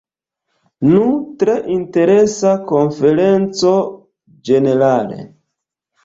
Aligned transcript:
Nu, 0.91 1.01
tre 1.41 1.57
interesa 1.73 2.53
konferenco 2.71 3.73
ĝenerale. 4.49 5.19